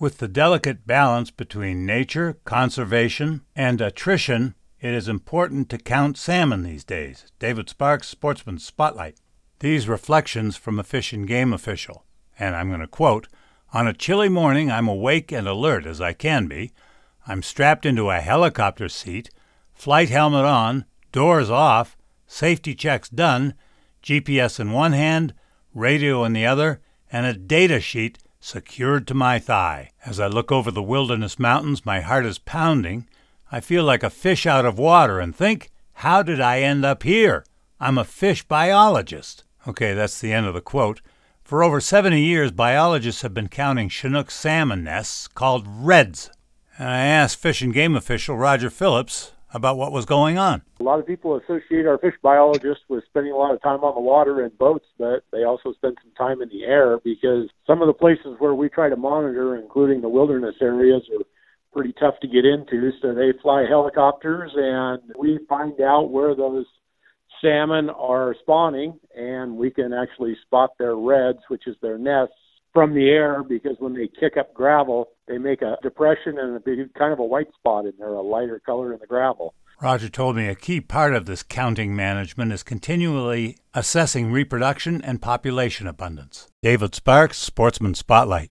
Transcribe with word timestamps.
With 0.00 0.18
the 0.18 0.28
delicate 0.28 0.86
balance 0.86 1.32
between 1.32 1.84
nature, 1.84 2.38
conservation, 2.44 3.42
and 3.56 3.80
attrition, 3.80 4.54
it 4.80 4.94
is 4.94 5.08
important 5.08 5.68
to 5.70 5.78
count 5.78 6.16
salmon 6.16 6.62
these 6.62 6.84
days. 6.84 7.32
David 7.40 7.68
Sparks, 7.68 8.06
Sportsman 8.06 8.60
Spotlight. 8.60 9.18
These 9.58 9.88
reflections 9.88 10.56
from 10.56 10.78
a 10.78 10.84
fish 10.84 11.12
and 11.12 11.26
game 11.26 11.52
official, 11.52 12.04
and 12.38 12.54
I'm 12.54 12.68
going 12.68 12.78
to 12.78 12.86
quote 12.86 13.26
On 13.72 13.88
a 13.88 13.92
chilly 13.92 14.28
morning, 14.28 14.70
I'm 14.70 14.86
awake 14.86 15.32
and 15.32 15.48
alert 15.48 15.84
as 15.84 16.00
I 16.00 16.12
can 16.12 16.46
be. 16.46 16.70
I'm 17.26 17.42
strapped 17.42 17.84
into 17.84 18.08
a 18.08 18.20
helicopter 18.20 18.88
seat, 18.88 19.30
flight 19.72 20.10
helmet 20.10 20.44
on, 20.44 20.84
doors 21.10 21.50
off, 21.50 21.96
safety 22.24 22.76
checks 22.76 23.08
done, 23.08 23.54
GPS 24.00 24.60
in 24.60 24.70
one 24.70 24.92
hand, 24.92 25.34
radio 25.74 26.22
in 26.22 26.34
the 26.34 26.46
other, 26.46 26.80
and 27.10 27.26
a 27.26 27.34
data 27.34 27.80
sheet 27.80 28.18
secured 28.40 29.06
to 29.06 29.14
my 29.14 29.38
thigh. 29.38 29.90
As 30.04 30.20
I 30.20 30.26
look 30.26 30.52
over 30.52 30.70
the 30.70 30.82
wilderness 30.82 31.38
mountains, 31.38 31.84
my 31.84 32.00
heart 32.00 32.26
is 32.26 32.38
pounding. 32.38 33.08
I 33.50 33.60
feel 33.60 33.84
like 33.84 34.02
a 34.02 34.10
fish 34.10 34.46
out 34.46 34.64
of 34.64 34.78
water 34.78 35.20
and 35.20 35.34
think, 35.34 35.70
how 35.94 36.22
did 36.22 36.40
I 36.40 36.60
end 36.60 36.84
up 36.84 37.02
here? 37.02 37.44
I'm 37.80 37.98
a 37.98 38.04
fish 38.04 38.44
biologist. 38.44 39.44
Okay, 39.66 39.94
that's 39.94 40.20
the 40.20 40.32
end 40.32 40.46
of 40.46 40.54
the 40.54 40.60
quote. 40.60 41.00
For 41.42 41.62
over 41.62 41.80
70 41.80 42.20
years, 42.20 42.50
biologists 42.50 43.22
have 43.22 43.32
been 43.32 43.48
counting 43.48 43.88
Chinook 43.88 44.30
salmon 44.30 44.84
nests 44.84 45.28
called 45.28 45.66
redds. 45.66 46.30
And 46.78 46.88
I 46.88 46.98
asked 46.98 47.38
Fish 47.38 47.62
and 47.62 47.72
Game 47.72 47.96
official 47.96 48.36
Roger 48.36 48.70
Phillips 48.70 49.32
about 49.52 49.76
what 49.76 49.92
was 49.92 50.04
going 50.04 50.38
on. 50.38 50.62
A 50.80 50.82
lot 50.82 50.98
of 50.98 51.06
people 51.06 51.36
associate 51.36 51.86
our 51.86 51.98
fish 51.98 52.14
biologists 52.22 52.84
with 52.88 53.04
spending 53.06 53.32
a 53.32 53.36
lot 53.36 53.54
of 53.54 53.62
time 53.62 53.82
on 53.82 53.94
the 53.94 54.00
water 54.00 54.44
in 54.44 54.50
boats, 54.58 54.86
but 54.98 55.24
they 55.32 55.44
also 55.44 55.72
spend 55.72 55.96
some 56.02 56.12
time 56.16 56.42
in 56.42 56.48
the 56.48 56.64
air 56.64 56.98
because 57.02 57.48
some 57.66 57.80
of 57.80 57.86
the 57.86 57.94
places 57.94 58.36
where 58.38 58.54
we 58.54 58.68
try 58.68 58.88
to 58.88 58.96
monitor, 58.96 59.56
including 59.56 60.00
the 60.00 60.08
wilderness 60.08 60.56
areas, 60.60 61.02
are 61.12 61.24
pretty 61.72 61.94
tough 61.98 62.14
to 62.20 62.28
get 62.28 62.44
into. 62.44 62.90
So 63.00 63.14
they 63.14 63.32
fly 63.40 63.64
helicopters 63.68 64.52
and 64.54 65.00
we 65.18 65.38
find 65.48 65.80
out 65.80 66.10
where 66.10 66.34
those 66.34 66.66
salmon 67.40 67.90
are 67.90 68.34
spawning 68.40 68.98
and 69.16 69.56
we 69.56 69.70
can 69.70 69.92
actually 69.92 70.36
spot 70.42 70.70
their 70.78 70.96
redds, 70.96 71.38
which 71.48 71.66
is 71.66 71.76
their 71.80 71.98
nests 71.98 72.34
from 72.72 72.94
the 72.94 73.08
air 73.08 73.42
because 73.42 73.76
when 73.78 73.94
they 73.94 74.08
kick 74.08 74.36
up 74.36 74.52
gravel, 74.54 75.08
they 75.28 75.38
make 75.38 75.62
a 75.62 75.76
depression 75.82 76.38
and 76.38 76.56
a 76.56 76.60
big, 76.60 76.92
kind 76.94 77.12
of 77.12 77.18
a 77.18 77.24
white 77.24 77.52
spot 77.54 77.84
in 77.84 77.92
there, 77.98 78.14
a 78.14 78.22
lighter 78.22 78.60
color 78.64 78.92
in 78.92 78.98
the 79.00 79.06
gravel. 79.06 79.54
Roger 79.80 80.08
told 80.08 80.34
me 80.34 80.48
a 80.48 80.56
key 80.56 80.80
part 80.80 81.14
of 81.14 81.26
this 81.26 81.44
counting 81.44 81.94
management 81.94 82.52
is 82.52 82.64
continually 82.64 83.56
assessing 83.74 84.32
reproduction 84.32 85.00
and 85.02 85.22
population 85.22 85.86
abundance. 85.86 86.48
David 86.62 86.96
Sparks, 86.96 87.38
Sportsman 87.38 87.94
Spotlight. 87.94 88.50